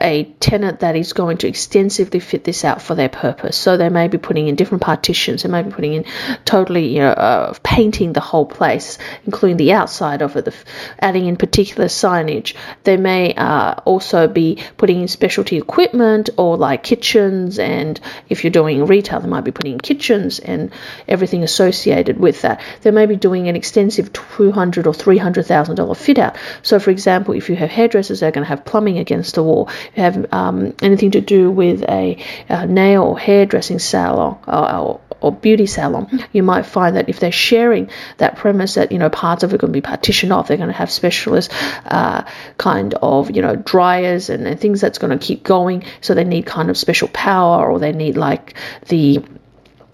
a 0.00 0.24
tenant 0.40 0.80
that 0.80 0.96
is 0.96 1.12
going 1.12 1.38
to 1.38 1.48
extensively 1.48 2.20
fit 2.20 2.44
this 2.44 2.64
out 2.64 2.82
for 2.82 2.94
their 2.94 3.08
purpose. 3.08 3.56
So 3.56 3.76
they 3.76 3.88
may 3.88 4.08
be 4.08 4.18
putting 4.18 4.48
in 4.48 4.56
different 4.56 4.82
partitions, 4.82 5.42
they 5.42 5.48
may 5.48 5.62
be 5.62 5.70
putting 5.70 5.94
in 5.94 6.04
totally, 6.44 6.88
you 6.88 7.00
know, 7.00 7.10
uh, 7.10 7.54
painting 7.62 8.12
the 8.12 8.20
whole 8.20 8.46
place, 8.46 8.98
including 9.26 9.56
the 9.56 9.72
outside 9.72 10.22
of 10.22 10.36
it, 10.36 10.44
the, 10.44 10.54
adding 10.98 11.26
in 11.26 11.36
particular 11.36 11.86
signage. 11.86 12.54
They 12.84 12.96
may 12.96 13.34
uh, 13.34 13.74
also 13.84 14.28
be 14.28 14.58
putting 14.76 15.00
in 15.02 15.08
specialty 15.08 15.56
equipment 15.56 16.30
or 16.36 16.56
like 16.56 16.82
kitchens, 16.82 17.58
and 17.58 18.00
if 18.28 18.44
you're 18.44 18.50
doing 18.50 18.84
retail, 18.86 19.20
they 19.20 19.28
might 19.28 19.44
be 19.44 19.52
putting 19.52 19.74
in 19.74 19.80
kitchens 19.80 20.38
and 20.38 20.72
everything 21.08 21.42
associated 21.42 22.18
with 22.18 22.42
that. 22.42 22.60
They 22.82 22.90
may 22.90 23.06
be 23.06 23.16
doing 23.16 23.48
an 23.48 23.56
extensive 23.56 24.12
two 24.12 24.52
hundred 24.52 24.86
or 24.86 24.94
three 24.94 25.18
hundred 25.18 25.46
thousand 25.46 25.76
dollar 25.76 25.94
fit 25.94 26.18
out. 26.18 26.36
So, 26.62 26.78
for 26.78 26.90
example, 26.90 27.34
if 27.34 27.48
you 27.48 27.56
have 27.56 27.70
hairdressers, 27.70 28.20
they're 28.20 28.30
going 28.30 28.44
to 28.44 28.48
have 28.48 28.64
plumbing 28.64 28.98
against 28.98 29.34
the 29.34 29.42
wall. 29.42 29.68
Have 29.96 30.32
um, 30.32 30.74
anything 30.82 31.12
to 31.12 31.20
do 31.20 31.50
with 31.50 31.82
a, 31.88 32.22
a 32.48 32.66
nail 32.66 33.02
or 33.02 33.18
hairdressing 33.18 33.78
salon 33.78 34.38
or, 34.46 34.74
or, 34.74 35.00
or 35.20 35.32
beauty 35.32 35.66
salon, 35.66 36.24
you 36.32 36.42
might 36.42 36.66
find 36.66 36.96
that 36.96 37.08
if 37.08 37.20
they're 37.20 37.32
sharing 37.32 37.90
that 38.18 38.36
premise, 38.36 38.74
that 38.74 38.92
you 38.92 38.98
know 38.98 39.08
parts 39.08 39.44
of 39.44 39.54
it 39.54 39.58
can 39.58 39.72
be 39.72 39.80
partitioned 39.80 40.32
off. 40.32 40.48
They're 40.48 40.56
going 40.56 40.68
to 40.68 40.74
have 40.74 40.90
specialist 40.90 41.52
uh, 41.86 42.24
kind 42.58 42.94
of 42.94 43.30
you 43.30 43.42
know 43.42 43.56
dryers 43.56 44.30
and, 44.30 44.46
and 44.46 44.60
things 44.60 44.80
that's 44.80 44.98
going 44.98 45.16
to 45.16 45.24
keep 45.24 45.42
going. 45.44 45.84
So 46.00 46.14
they 46.14 46.24
need 46.24 46.46
kind 46.46 46.70
of 46.70 46.76
special 46.76 47.08
power, 47.08 47.70
or 47.70 47.78
they 47.78 47.92
need 47.92 48.16
like 48.16 48.54
the 48.88 49.22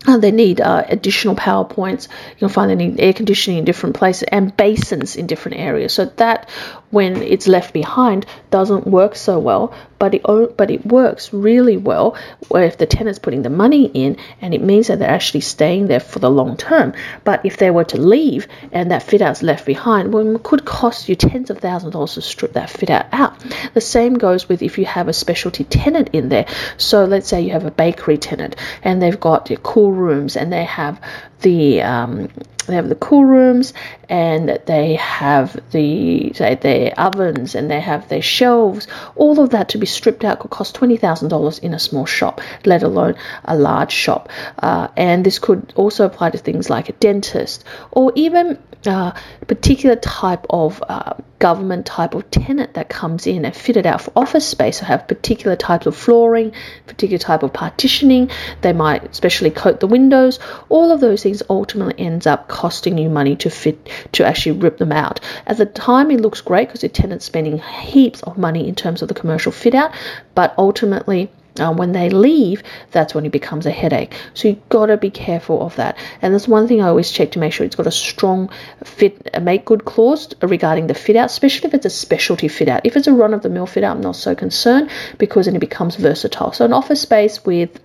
uh, 0.07 0.17
they 0.17 0.31
need 0.31 0.61
uh, 0.61 0.85
additional 0.89 1.35
power 1.35 1.65
points. 1.65 2.09
You'll 2.39 2.51
find 2.51 2.71
they 2.71 2.77
need 2.77 3.01
air 3.01 3.13
conditioning 3.13 3.59
in 3.59 3.65
different 3.65 3.97
places 3.97 4.29
and 4.31 4.57
basins 4.57 5.17
in 5.17 5.27
different 5.27 5.59
areas. 5.59 5.93
So 5.93 6.05
that, 6.05 6.49
when 6.91 7.17
it's 7.17 7.49
left 7.49 7.75
behind, 7.75 8.25
doesn't 8.51 8.87
work 8.87 9.17
so 9.17 9.39
well. 9.39 9.75
But 9.99 10.15
it 10.15 10.23
but 10.57 10.71
it 10.71 10.87
works 10.87 11.33
really 11.33 11.77
well 11.77 12.17
if 12.51 12.79
the 12.79 12.87
tenant's 12.87 13.19
putting 13.19 13.43
the 13.43 13.51
money 13.51 13.87
in, 13.87 14.17
and 14.41 14.55
it 14.55 14.63
means 14.63 14.87
that 14.89 14.99
they're 14.99 15.09
actually 15.09 15.41
staying 15.41 15.87
there 15.87 16.01
for 16.01 16.19
the 16.19 16.31
long 16.31 16.57
term. 16.57 16.95
But 17.25 17.45
if 17.45 17.57
they 17.57 17.71
were 17.71 17.85
to 17.85 18.01
leave 18.01 18.47
and 18.73 18.91
that 18.91 19.03
fit 19.03 19.23
out's 19.23 19.43
left 19.43 19.67
behind, 19.67 20.13
well, 20.13 20.37
it 20.37 20.43
could 20.43 20.65
cost 20.65 21.09
you 21.09 21.17
tens 21.17 21.51
of 21.51 21.59
thousands 21.59 21.89
of 21.89 21.93
dollars 21.95 22.15
to 22.15 22.23
strip 22.23 22.53
that 22.53 22.71
fit 22.71 22.91
out 22.91 23.07
out. 23.13 23.39
The 23.75 23.81
same 23.81 24.15
goes 24.15 24.49
with 24.49 24.63
if 24.63 24.79
you 24.79 24.85
have 24.87 25.09
a 25.09 25.13
specialty 25.13 25.65
tenant 25.65 26.11
in 26.13 26.29
there. 26.29 26.47
So 26.77 27.05
let's 27.05 27.29
say 27.29 27.43
you 27.43 27.53
have 27.53 27.67
a 27.67 27.71
bakery 27.71 28.19
tenant 28.19 28.57
and 28.83 29.03
they've 29.03 29.19
got 29.19 29.51
cool 29.63 29.93
rooms 29.93 30.37
and 30.37 30.53
they 30.53 30.65
have 30.65 31.01
the 31.41 31.83
um, 31.83 32.29
they 32.69 32.75
have 32.75 32.89
the 32.89 32.95
cool 32.95 33.25
rooms 33.25 33.75
and 34.09 34.61
they 34.67 34.95
have 34.95 35.59
the 35.73 36.33
say 36.35 36.55
their 36.55 36.93
ovens 36.99 37.55
and 37.55 37.71
they 37.71 37.81
have 37.81 38.09
their 38.09 38.23
shelves. 38.23 38.87
All 39.17 39.41
of 39.41 39.51
that 39.51 39.71
to 39.71 39.79
be 39.79 39.87
stripped 39.87 40.25
out 40.25 40.41
could 40.41 40.51
cost 40.51 40.79
$20000 40.79 41.61
in 41.61 41.75
a 41.75 41.79
small 41.79 42.07
shop 42.07 42.41
let 42.65 42.83
alone 42.83 43.17
a 43.45 43.57
large 43.57 43.93
shop. 43.93 44.29
Uh, 44.59 44.89
and 44.97 45.25
this 45.25 45.39
could 45.39 45.73
also 45.77 46.05
apply 46.05 46.31
to 46.31 46.39
things 46.39 46.71
like 46.71 46.89
a 46.89 46.93
dentist 46.93 47.65
or 47.91 48.13
even 48.15 48.59
uh, 48.87 49.13
particular 49.47 49.97
type 49.97 50.47
of 50.51 50.83
uh, 50.89 51.15
government 51.39 51.87
type 51.87 52.15
of 52.15 52.31
tenant 52.31 52.75
that 52.75 52.89
comes 52.89 53.27
in 53.27 53.45
and 53.45 53.55
fitted 53.55 53.87
out 53.87 54.01
for 54.01 54.13
office 54.17 54.47
space. 54.47 54.79
So 54.79 54.85
have 54.85 55.09
particular 55.09 55.57
types 55.57 55.87
of 55.87 55.97
flooring, 55.97 56.53
particular 56.87 57.19
type 57.19 57.43
of 57.43 57.53
partitioning. 57.53 58.31
They 58.61 58.73
might 58.73 59.15
specially 59.15 59.51
coat 59.51 59.81
the 59.81 59.87
windows. 59.87 60.39
All 60.69 60.91
of 60.91 61.01
those 61.01 61.23
things 61.23 61.43
ultimately 61.49 62.05
ends 62.05 62.27
up 62.27 62.49
costing 62.49 62.99
you 62.99 63.09
money 63.09 63.37
to 63.37 63.51
fit 63.51 63.89
to 64.13 64.27
actually 64.27 64.61
rip 64.61 64.79
them 64.79 64.93
out. 64.93 65.21
At 65.47 65.59
the 65.59 65.67
time, 65.67 66.11
it 66.11 66.21
looks 66.21 66.41
great 66.41 66.69
because 66.69 66.81
the 66.83 66.89
tenant's 66.89 67.25
spending 67.25 67.59
heaps 67.59 68.23
of 68.23 68.39
money 68.39 68.69
in 68.69 68.75
terms 68.75 69.03
of 69.03 69.09
the 69.09 69.15
commercial 69.15 69.53
fit 69.53 69.75
out, 69.75 69.93
but 70.35 70.55
ultimately 70.59 71.31
um, 71.61 71.77
when 71.77 71.93
they 71.93 72.11
leave, 72.11 72.63
that's 72.91 73.15
when 73.15 73.27
it 73.27 73.33
becomes 73.33 73.67
a 73.67 73.71
headache. 73.71 74.15
So 74.35 74.49
you've 74.49 74.69
got 74.69 74.87
to 74.87 74.97
be 74.97 75.11
careful 75.11 75.63
of 75.63 75.77
that. 75.77 75.97
And 76.23 76.35
that's 76.35 76.49
one 76.49 76.69
thing 76.69 76.83
I 76.83 76.89
always 76.89 77.11
check 77.11 77.33
to 77.33 77.39
make 77.39 77.53
sure 77.53 77.67
it's 77.67 77.77
got 77.77 77.87
a 77.87 77.93
strong 77.93 78.51
fit, 78.85 79.31
a 79.35 79.41
make 79.41 79.65
good 79.65 79.85
clause 79.85 80.35
regarding 80.43 80.87
the 80.87 80.95
fit 80.95 81.17
out, 81.17 81.27
especially 81.27 81.69
if 81.69 81.75
it's 81.75 81.87
a 81.87 81.91
specialty 81.91 82.49
fit 82.49 82.69
out. 82.69 82.83
If 82.85 82.97
it's 82.97 83.07
a 83.07 83.13
run 83.13 83.35
of 83.35 83.43
the 83.43 83.49
mill 83.49 83.67
fit 83.67 83.85
out, 83.85 83.97
I'm 83.97 84.03
not 84.03 84.17
so 84.17 84.35
concerned 84.35 84.91
because 85.19 85.47
then 85.47 85.57
it 85.57 85.61
becomes 85.61 85.97
versatile. 85.97 86.53
So 86.53 86.65
an 86.65 86.73
office 86.73 87.01
space 87.01 87.45
with 87.45 87.79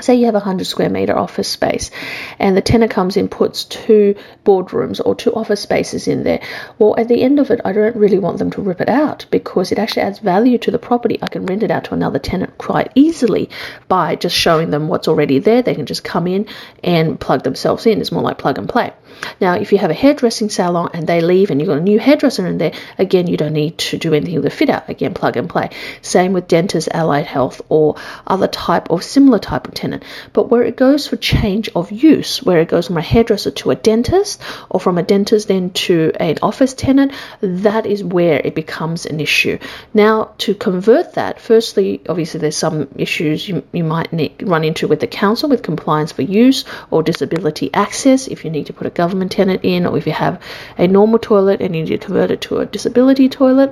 say 0.00 0.14
you 0.14 0.26
have 0.26 0.34
a 0.34 0.38
100 0.38 0.64
square 0.64 0.88
meter 0.88 1.16
office 1.16 1.48
space 1.48 1.90
and 2.38 2.56
the 2.56 2.62
tenant 2.62 2.90
comes 2.90 3.16
in 3.16 3.28
puts 3.28 3.64
two 3.64 4.14
boardrooms 4.44 5.00
or 5.04 5.14
two 5.14 5.32
office 5.34 5.60
spaces 5.60 6.08
in 6.08 6.22
there. 6.24 6.40
Well 6.78 6.94
at 6.98 7.08
the 7.08 7.22
end 7.22 7.38
of 7.38 7.50
it 7.50 7.60
i 7.64 7.72
don't 7.72 7.96
really 7.96 8.18
want 8.18 8.38
them 8.38 8.50
to 8.52 8.62
rip 8.62 8.80
it 8.80 8.88
out 8.88 9.26
because 9.30 9.72
it 9.72 9.78
actually 9.78 10.02
adds 10.02 10.18
value 10.18 10.58
to 10.58 10.70
the 10.70 10.78
property. 10.78 11.18
I 11.22 11.28
can 11.28 11.46
rent 11.46 11.62
it 11.62 11.70
out 11.70 11.84
to 11.84 11.94
another 11.94 12.18
tenant 12.18 12.58
quite 12.58 12.92
easily 12.94 13.50
by 13.88 14.16
just 14.16 14.36
showing 14.36 14.70
them 14.70 14.88
what's 14.88 15.08
already 15.08 15.38
there. 15.38 15.62
They 15.62 15.74
can 15.74 15.86
just 15.86 16.04
come 16.04 16.26
in 16.26 16.46
and 16.82 17.18
plug 17.18 17.42
themselves 17.42 17.86
in. 17.86 18.00
It's 18.00 18.12
more 18.12 18.22
like 18.22 18.38
plug 18.38 18.58
and 18.58 18.68
play 18.68 18.92
now, 19.40 19.54
if 19.54 19.72
you 19.72 19.78
have 19.78 19.90
a 19.90 19.94
hairdressing 19.94 20.50
salon 20.50 20.90
and 20.94 21.06
they 21.06 21.20
leave 21.20 21.50
and 21.50 21.60
you've 21.60 21.68
got 21.68 21.78
a 21.78 21.82
new 21.82 21.98
hairdresser 21.98 22.46
in 22.46 22.58
there, 22.58 22.72
again, 22.98 23.26
you 23.26 23.36
don't 23.36 23.52
need 23.52 23.78
to 23.78 23.98
do 23.98 24.14
anything 24.14 24.34
with 24.34 24.44
the 24.44 24.50
fit 24.50 24.70
out. 24.70 24.88
Again, 24.88 25.14
plug 25.14 25.36
and 25.36 25.48
play. 25.48 25.70
Same 26.00 26.32
with 26.32 26.48
dentists, 26.48 26.88
allied 26.92 27.26
health, 27.26 27.62
or 27.68 27.96
other 28.26 28.48
type 28.48 28.90
or 28.90 29.00
similar 29.00 29.38
type 29.38 29.66
of 29.66 29.74
tenant. 29.74 30.04
But 30.32 30.48
where 30.48 30.62
it 30.62 30.76
goes 30.76 31.06
for 31.06 31.16
change 31.16 31.68
of 31.74 31.90
use, 31.90 32.42
where 32.42 32.60
it 32.60 32.68
goes 32.68 32.86
from 32.86 32.98
a 32.98 33.02
hairdresser 33.02 33.50
to 33.50 33.70
a 33.70 33.74
dentist, 33.74 34.40
or 34.70 34.80
from 34.80 34.98
a 34.98 35.02
dentist 35.02 35.48
then 35.48 35.70
to 35.70 36.12
an 36.16 36.38
office 36.42 36.74
tenant, 36.74 37.12
that 37.40 37.86
is 37.86 38.04
where 38.04 38.40
it 38.44 38.54
becomes 38.54 39.06
an 39.06 39.20
issue. 39.20 39.58
Now, 39.94 40.34
to 40.38 40.54
convert 40.54 41.14
that, 41.14 41.40
firstly, 41.40 42.00
obviously, 42.08 42.40
there's 42.40 42.56
some 42.56 42.88
issues 42.96 43.48
you, 43.48 43.62
you 43.72 43.84
might 43.84 44.12
need, 44.12 44.42
run 44.42 44.64
into 44.64 44.88
with 44.88 45.00
the 45.00 45.06
council 45.06 45.48
with 45.48 45.62
compliance 45.62 46.12
for 46.12 46.22
use 46.22 46.64
or 46.90 47.02
disability 47.02 47.70
access 47.74 48.28
if 48.28 48.44
you 48.44 48.50
need 48.50 48.66
to 48.66 48.72
put 48.72 48.86
a 48.86 48.90
government 49.02 49.32
tenant 49.32 49.60
in, 49.64 49.86
or 49.86 49.98
if 49.98 50.06
you 50.06 50.14
have 50.26 50.40
a 50.78 50.86
normal 50.98 51.18
toilet 51.18 51.60
and 51.60 51.74
you 51.74 51.82
need 51.82 52.00
to 52.00 52.06
convert 52.06 52.30
it 52.30 52.40
to 52.42 52.58
a 52.58 52.66
disability 52.66 53.28
toilet. 53.28 53.70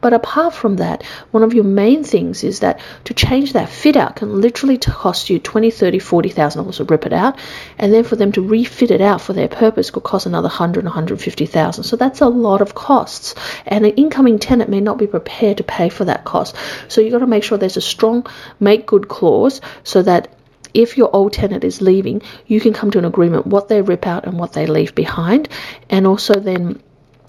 But 0.00 0.12
apart 0.14 0.54
from 0.54 0.76
that, 0.76 1.02
one 1.30 1.42
of 1.42 1.52
your 1.52 1.64
main 1.64 2.02
things 2.02 2.42
is 2.42 2.60
that 2.60 2.80
to 3.04 3.14
change 3.14 3.52
that 3.52 3.68
fit 3.68 3.96
out 3.96 4.16
can 4.16 4.40
literally 4.40 4.78
cost 4.78 5.28
you 5.30 5.38
twenty, 5.38 5.70
thirty, 5.70 5.98
forty 5.98 6.30
thousand 6.30 6.62
dollars 6.62 6.78
to 6.78 6.84
rip 6.84 7.04
it 7.04 7.12
out, 7.12 7.38
and 7.78 7.92
then 7.92 8.04
for 8.04 8.16
them 8.16 8.32
to 8.32 8.40
refit 8.40 8.90
it 8.90 9.02
out 9.02 9.20
for 9.20 9.34
their 9.34 9.48
purpose 9.48 9.90
could 9.90 10.04
cost 10.04 10.26
another 10.26 10.48
hundred, 10.48 10.84
one 10.84 10.94
hundred 10.94 11.20
fifty 11.20 11.46
thousand. 11.46 11.84
So 11.84 11.96
that's 11.96 12.22
a 12.22 12.28
lot 12.28 12.62
of 12.62 12.74
costs, 12.74 13.34
and 13.66 13.84
an 13.84 13.92
incoming 13.96 14.38
tenant 14.38 14.70
may 14.70 14.80
not 14.80 14.98
be 14.98 15.06
prepared 15.06 15.58
to 15.58 15.64
pay 15.64 15.90
for 15.90 16.06
that 16.06 16.24
cost. 16.24 16.56
So 16.88 17.00
you've 17.00 17.12
got 17.12 17.26
to 17.26 17.26
make 17.26 17.44
sure 17.44 17.58
there's 17.58 17.76
a 17.76 17.92
strong 17.94 18.26
make 18.60 18.86
good 18.86 19.08
clause 19.08 19.60
so 19.84 20.02
that 20.02 20.28
if 20.74 20.96
your 20.96 21.14
old 21.14 21.32
tenant 21.32 21.64
is 21.64 21.80
leaving, 21.80 22.22
you 22.46 22.60
can 22.60 22.72
come 22.72 22.90
to 22.90 22.98
an 22.98 23.04
agreement 23.04 23.46
what 23.46 23.68
they 23.68 23.82
rip 23.82 24.06
out 24.06 24.24
and 24.26 24.38
what 24.38 24.52
they 24.52 24.66
leave 24.66 24.94
behind, 24.94 25.48
and 25.90 26.06
also 26.06 26.34
then 26.34 26.80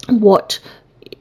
what 0.08 0.58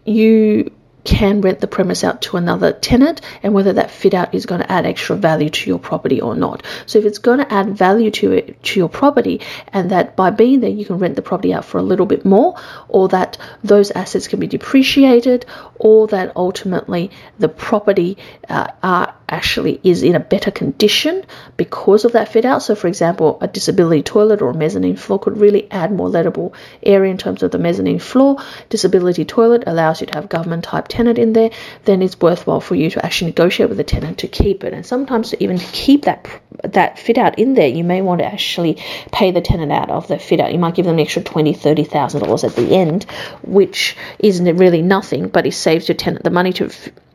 you 0.05 0.71
can 1.03 1.41
rent 1.41 1.59
the 1.59 1.67
premise 1.67 2.03
out 2.03 2.21
to 2.21 2.37
another 2.37 2.73
tenant 2.73 3.21
and 3.43 3.53
whether 3.53 3.73
that 3.73 3.91
fit 3.91 4.13
out 4.13 4.33
is 4.33 4.45
going 4.45 4.61
to 4.61 4.71
add 4.71 4.85
extra 4.85 5.15
value 5.15 5.49
to 5.49 5.69
your 5.69 5.79
property 5.79 6.21
or 6.21 6.35
not. 6.35 6.63
So 6.85 6.99
if 6.99 7.05
it's 7.05 7.19
going 7.19 7.39
to 7.39 7.53
add 7.53 7.77
value 7.77 8.11
to 8.11 8.31
it 8.33 8.63
to 8.63 8.79
your 8.79 8.89
property 8.89 9.41
and 9.73 9.91
that 9.91 10.15
by 10.15 10.29
being 10.29 10.59
there 10.59 10.69
you 10.69 10.85
can 10.85 10.99
rent 10.99 11.15
the 11.15 11.21
property 11.21 11.53
out 11.53 11.65
for 11.65 11.77
a 11.77 11.83
little 11.83 12.05
bit 12.05 12.25
more 12.25 12.59
or 12.87 13.07
that 13.09 13.37
those 13.63 13.91
assets 13.91 14.27
can 14.27 14.39
be 14.39 14.47
depreciated 14.47 15.45
or 15.75 16.07
that 16.07 16.35
ultimately 16.35 17.11
the 17.37 17.49
property 17.49 18.17
uh, 18.49 18.67
are 18.83 19.15
actually 19.29 19.79
is 19.83 20.03
in 20.03 20.15
a 20.15 20.19
better 20.19 20.51
condition 20.51 21.23
because 21.55 22.03
of 22.03 22.13
that 22.13 22.29
fit 22.29 22.45
out. 22.45 22.61
So, 22.61 22.75
for 22.75 22.87
example, 22.87 23.37
a 23.41 23.47
disability 23.47 24.03
toilet 24.03 24.41
or 24.41 24.49
a 24.49 24.53
mezzanine 24.53 24.97
floor 24.97 25.19
could 25.19 25.37
really 25.37 25.71
add 25.71 25.91
more 25.91 26.09
lettable 26.09 26.53
area 26.83 27.11
in 27.11 27.17
terms 27.17 27.43
of 27.43 27.51
the 27.51 27.59
mezzanine 27.59 27.99
floor. 27.99 28.37
Disability 28.69 29.25
toilet 29.25 29.63
allows 29.67 30.01
you 30.01 30.07
to 30.07 30.13
have 30.15 30.29
government 30.29 30.63
type 30.63 30.87
tenant 30.89 31.17
in 31.17 31.33
there. 31.33 31.51
Then 31.85 32.01
it's 32.01 32.19
worthwhile 32.19 32.61
for 32.61 32.75
you 32.75 32.89
to 32.91 33.05
actually 33.05 33.31
negotiate 33.31 33.69
with 33.69 33.77
the 33.77 33.83
tenant 33.83 34.19
to 34.19 34.27
keep 34.27 34.63
it. 34.63 34.73
And 34.73 34.85
sometimes 34.85 35.29
to 35.29 35.43
even 35.43 35.59
keep 35.59 36.03
that 36.05 36.27
that 36.63 36.99
fit 36.99 37.17
out 37.17 37.39
in 37.39 37.53
there, 37.53 37.67
you 37.67 37.83
may 37.83 38.01
want 38.01 38.19
to 38.19 38.25
actually 38.25 38.75
pay 39.11 39.31
the 39.31 39.41
tenant 39.41 39.71
out 39.71 39.89
of 39.89 40.07
the 40.07 40.19
fit 40.19 40.39
out. 40.39 40.51
You 40.51 40.59
might 40.59 40.75
give 40.75 40.85
them 40.85 40.95
an 40.95 40.99
extra 40.99 41.23
twenty, 41.23 41.53
thirty 41.53 41.83
thousand 41.83 42.21
dollars 42.21 42.43
at 42.43 42.55
the 42.55 42.75
end, 42.75 43.05
which 43.43 43.95
isn't 44.19 44.57
really 44.57 44.81
nothing, 44.81 45.29
but 45.29 45.45
it 45.45 45.53
saves 45.53 45.87
your 45.87 45.95
tenant 45.95 46.23
the 46.23 46.29
money 46.29 46.53
to 46.53 46.69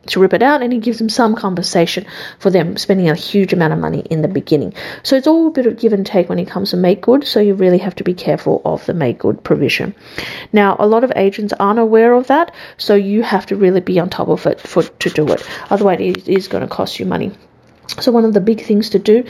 to 0.07 0.19
rip 0.19 0.33
it 0.33 0.43
out 0.43 0.61
and 0.61 0.73
it 0.73 0.81
gives 0.81 0.97
them 0.97 1.09
some 1.09 1.35
compensation 1.35 2.05
for 2.39 2.49
them 2.49 2.77
spending 2.77 3.09
a 3.09 3.15
huge 3.15 3.53
amount 3.53 3.73
of 3.73 3.79
money 3.79 3.99
in 4.09 4.21
the 4.21 4.27
beginning. 4.27 4.73
So 5.03 5.15
it's 5.15 5.27
all 5.27 5.47
a 5.47 5.51
bit 5.51 5.65
of 5.65 5.79
give 5.79 5.93
and 5.93 6.05
take 6.05 6.29
when 6.29 6.39
it 6.39 6.47
comes 6.47 6.71
to 6.71 6.77
make 6.77 7.01
good, 7.01 7.25
so 7.25 7.39
you 7.39 7.53
really 7.53 7.79
have 7.79 7.95
to 7.95 8.03
be 8.03 8.13
careful 8.13 8.61
of 8.65 8.85
the 8.85 8.93
make 8.93 9.19
good 9.19 9.43
provision. 9.43 9.95
Now, 10.53 10.75
a 10.79 10.87
lot 10.87 11.03
of 11.03 11.11
agents 11.15 11.53
aren't 11.59 11.79
aware 11.79 12.13
of 12.13 12.27
that, 12.27 12.53
so 12.77 12.95
you 12.95 13.23
have 13.23 13.45
to 13.47 13.55
really 13.55 13.81
be 13.81 13.99
on 13.99 14.09
top 14.09 14.27
of 14.27 14.45
it 14.45 14.59
for 14.59 14.83
to 14.83 15.09
do 15.09 15.27
it. 15.29 15.47
Otherwise, 15.69 15.99
it 16.01 16.27
is 16.27 16.47
going 16.47 16.61
to 16.61 16.67
cost 16.67 16.99
you 16.99 17.05
money. 17.05 17.31
So, 17.99 18.11
one 18.11 18.25
of 18.25 18.33
the 18.33 18.41
big 18.41 18.61
things 18.61 18.89
to 18.91 18.99
do 18.99 19.23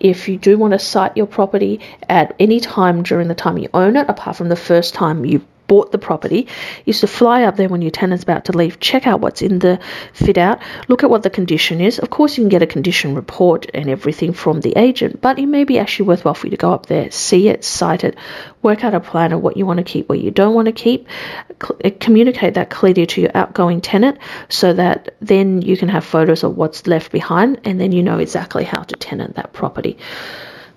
if 0.00 0.28
you 0.28 0.36
do 0.36 0.58
want 0.58 0.72
to 0.72 0.78
site 0.78 1.16
your 1.16 1.26
property 1.26 1.80
at 2.08 2.34
any 2.38 2.60
time 2.60 3.02
during 3.02 3.28
the 3.28 3.34
time 3.34 3.56
you 3.56 3.68
own 3.72 3.96
it, 3.96 4.08
apart 4.08 4.36
from 4.36 4.48
the 4.48 4.56
first 4.56 4.94
time 4.94 5.24
you 5.24 5.46
bought 5.70 5.92
the 5.92 5.98
property 5.98 6.48
is 6.84 6.98
to 6.98 7.06
fly 7.06 7.44
up 7.44 7.54
there 7.54 7.68
when 7.68 7.80
your 7.80 7.92
tenant's 7.92 8.24
about 8.24 8.46
to 8.46 8.50
leave, 8.50 8.80
check 8.80 9.06
out 9.06 9.20
what's 9.20 9.40
in 9.40 9.60
the 9.60 9.78
fit 10.12 10.36
out, 10.36 10.58
look 10.88 11.04
at 11.04 11.10
what 11.10 11.22
the 11.22 11.30
condition 11.30 11.80
is. 11.80 12.00
Of 12.00 12.10
course, 12.10 12.36
you 12.36 12.42
can 12.42 12.48
get 12.48 12.60
a 12.60 12.66
condition 12.66 13.14
report 13.14 13.66
and 13.72 13.88
everything 13.88 14.32
from 14.32 14.60
the 14.60 14.76
agent, 14.76 15.20
but 15.20 15.38
it 15.38 15.46
may 15.46 15.62
be 15.62 15.78
actually 15.78 16.08
worthwhile 16.08 16.34
for 16.34 16.48
you 16.48 16.50
to 16.50 16.56
go 16.56 16.72
up 16.72 16.86
there, 16.86 17.12
see 17.12 17.46
it, 17.46 17.62
sight 17.62 18.02
it, 18.02 18.16
work 18.62 18.82
out 18.82 18.94
a 18.94 18.98
plan 18.98 19.32
of 19.32 19.42
what 19.42 19.56
you 19.56 19.64
want 19.64 19.76
to 19.76 19.84
keep, 19.84 20.08
what 20.08 20.18
you 20.18 20.32
don't 20.32 20.54
want 20.54 20.66
to 20.66 20.72
keep, 20.72 21.06
cl- 21.62 21.78
eh, 21.84 21.90
communicate 22.00 22.54
that 22.54 22.68
clearly 22.68 23.06
to 23.06 23.20
your 23.20 23.30
outgoing 23.36 23.80
tenant 23.80 24.18
so 24.48 24.72
that 24.72 25.14
then 25.20 25.62
you 25.62 25.76
can 25.76 25.88
have 25.88 26.04
photos 26.04 26.42
of 26.42 26.56
what's 26.56 26.88
left 26.88 27.12
behind 27.12 27.60
and 27.62 27.80
then 27.80 27.92
you 27.92 28.02
know 28.02 28.18
exactly 28.18 28.64
how 28.64 28.82
to 28.82 28.96
tenant 28.96 29.36
that 29.36 29.52
property. 29.52 29.98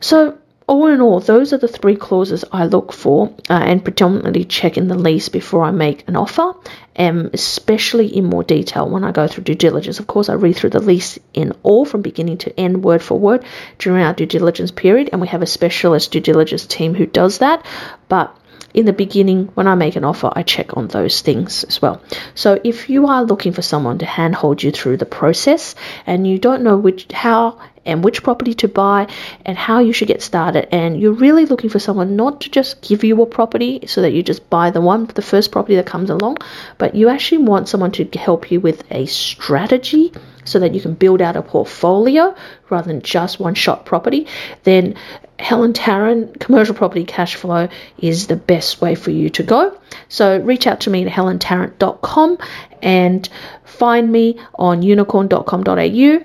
So, 0.01 0.37
all 0.67 0.87
in 0.87 1.01
all, 1.01 1.19
those 1.19 1.53
are 1.53 1.57
the 1.57 1.67
three 1.67 1.95
clauses 1.95 2.45
I 2.51 2.65
look 2.65 2.93
for 2.93 3.33
uh, 3.49 3.53
and 3.53 3.83
predominantly 3.83 4.45
check 4.45 4.77
in 4.77 4.87
the 4.87 4.97
lease 4.97 5.29
before 5.29 5.63
I 5.63 5.71
make 5.71 6.07
an 6.07 6.15
offer, 6.15 6.53
and 6.95 7.29
especially 7.33 8.07
in 8.07 8.25
more 8.25 8.43
detail 8.43 8.89
when 8.89 9.03
I 9.03 9.11
go 9.11 9.27
through 9.27 9.43
due 9.43 9.55
diligence. 9.55 9.99
Of 9.99 10.07
course, 10.07 10.29
I 10.29 10.33
read 10.33 10.55
through 10.55 10.71
the 10.71 10.79
lease 10.79 11.19
in 11.33 11.53
all 11.63 11.85
from 11.85 12.01
beginning 12.01 12.37
to 12.39 12.59
end, 12.59 12.83
word 12.83 13.01
for 13.01 13.19
word, 13.19 13.43
during 13.77 14.03
our 14.03 14.13
due 14.13 14.25
diligence 14.25 14.71
period, 14.71 15.09
and 15.11 15.21
we 15.21 15.27
have 15.27 15.41
a 15.41 15.47
specialist 15.47 16.11
due 16.11 16.21
diligence 16.21 16.65
team 16.65 16.93
who 16.93 17.05
does 17.05 17.39
that. 17.39 17.65
But 18.07 18.35
in 18.73 18.85
the 18.85 18.93
beginning, 18.93 19.49
when 19.53 19.67
I 19.67 19.75
make 19.75 19.95
an 19.95 20.03
offer, 20.03 20.31
I 20.35 20.43
check 20.43 20.75
on 20.77 20.87
those 20.87 21.21
things 21.21 21.63
as 21.63 21.81
well. 21.81 22.01
So 22.35 22.59
if 22.63 22.89
you 22.89 23.07
are 23.07 23.23
looking 23.23 23.53
for 23.53 23.61
someone 23.61 23.99
to 23.99 24.05
handhold 24.05 24.63
you 24.63 24.71
through 24.71 24.97
the 24.97 25.05
process 25.05 25.75
and 26.05 26.27
you 26.27 26.39
don't 26.39 26.63
know 26.63 26.77
which 26.77 27.11
how 27.11 27.59
and 27.85 28.03
which 28.03 28.23
property 28.23 28.53
to 28.53 28.67
buy 28.67 29.07
and 29.45 29.57
how 29.57 29.79
you 29.79 29.93
should 29.93 30.07
get 30.07 30.21
started 30.21 30.73
and 30.73 30.99
you're 30.99 31.13
really 31.13 31.45
looking 31.45 31.69
for 31.69 31.79
someone 31.79 32.15
not 32.15 32.41
to 32.41 32.49
just 32.49 32.81
give 32.81 33.03
you 33.03 33.21
a 33.21 33.25
property 33.25 33.81
so 33.87 34.01
that 34.01 34.13
you 34.13 34.23
just 34.23 34.49
buy 34.49 34.69
the 34.69 34.81
one 34.81 35.05
the 35.15 35.21
first 35.21 35.51
property 35.51 35.75
that 35.75 35.85
comes 35.85 36.09
along 36.09 36.37
but 36.77 36.95
you 36.95 37.09
actually 37.09 37.39
want 37.39 37.67
someone 37.67 37.91
to 37.91 38.05
help 38.17 38.51
you 38.51 38.59
with 38.59 38.83
a 38.91 39.05
strategy 39.05 40.13
so 40.45 40.59
that 40.59 40.73
you 40.73 40.81
can 40.81 40.93
build 40.93 41.21
out 41.21 41.35
a 41.35 41.41
portfolio 41.41 42.33
rather 42.69 42.87
than 42.87 43.01
just 43.01 43.39
one 43.39 43.53
shot 43.53 43.85
property 43.85 44.27
then 44.63 44.95
Helen 45.43 45.73
Tarrant 45.73 46.39
commercial 46.39 46.73
property 46.73 47.03
cash 47.03 47.35
flow 47.35 47.67
is 47.97 48.27
the 48.27 48.35
best 48.35 48.81
way 48.81 48.95
for 48.95 49.11
you 49.11 49.29
to 49.31 49.43
go 49.43 49.77
so 50.07 50.39
reach 50.39 50.67
out 50.67 50.81
to 50.81 50.89
me 50.89 51.05
at 51.05 51.11
helentarrant.com 51.11 52.37
and 52.81 53.29
find 53.65 54.11
me 54.11 54.39
on 54.55 54.81
unicorn.com.au 54.81 56.23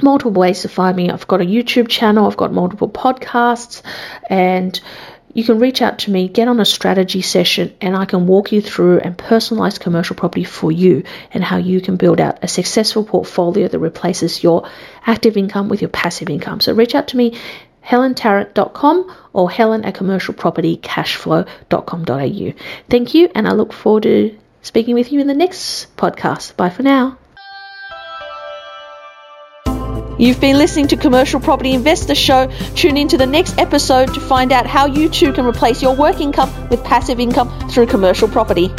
multiple 0.00 0.32
ways 0.32 0.62
to 0.62 0.68
find 0.68 0.96
me. 0.96 1.10
I've 1.10 1.28
got 1.28 1.40
a 1.40 1.44
YouTube 1.44 1.88
channel, 1.88 2.26
I've 2.26 2.36
got 2.36 2.52
multiple 2.52 2.88
podcasts, 2.88 3.82
and 4.28 4.78
you 5.34 5.44
can 5.44 5.58
reach 5.58 5.80
out 5.80 6.00
to 6.00 6.10
me, 6.10 6.28
get 6.28 6.48
on 6.48 6.60
a 6.60 6.64
strategy 6.64 7.22
session, 7.22 7.74
and 7.80 7.96
I 7.96 8.04
can 8.04 8.26
walk 8.26 8.52
you 8.52 8.60
through 8.60 9.00
and 9.00 9.16
personalize 9.16 9.80
commercial 9.80 10.14
property 10.16 10.44
for 10.44 10.70
you 10.70 11.04
and 11.32 11.42
how 11.42 11.56
you 11.56 11.80
can 11.80 11.96
build 11.96 12.20
out 12.20 12.38
a 12.42 12.48
successful 12.48 13.04
portfolio 13.04 13.68
that 13.68 13.78
replaces 13.78 14.42
your 14.42 14.68
active 15.06 15.36
income 15.36 15.68
with 15.68 15.80
your 15.80 15.88
passive 15.90 16.28
income. 16.28 16.60
So 16.60 16.74
reach 16.74 16.94
out 16.94 17.08
to 17.08 17.16
me, 17.16 17.38
helentarrant.com 17.84 19.16
or 19.32 19.50
helen 19.50 19.84
at 19.84 19.94
commercialpropertycashflow.com.au. 19.94 22.52
Thank 22.88 23.14
you, 23.14 23.30
and 23.34 23.48
I 23.48 23.52
look 23.52 23.72
forward 23.72 24.04
to 24.04 24.38
speaking 24.62 24.94
with 24.94 25.12
you 25.12 25.20
in 25.20 25.26
the 25.26 25.34
next 25.34 25.94
podcast. 25.96 26.56
Bye 26.56 26.70
for 26.70 26.82
now. 26.82 27.18
You've 30.18 30.40
been 30.40 30.58
listening 30.58 30.88
to 30.88 30.96
Commercial 30.96 31.40
Property 31.40 31.72
Investor 31.72 32.14
Show. 32.14 32.48
Tune 32.76 32.96
in 32.96 33.08
to 33.08 33.18
the 33.18 33.26
next 33.26 33.58
episode 33.58 34.14
to 34.14 34.20
find 34.20 34.52
out 34.52 34.66
how 34.66 34.86
you 34.86 35.08
too 35.08 35.32
can 35.32 35.44
replace 35.44 35.82
your 35.82 35.96
work 35.96 36.20
income 36.20 36.68
with 36.68 36.84
passive 36.84 37.18
income 37.18 37.68
through 37.68 37.86
commercial 37.86 38.28
property. 38.28 38.70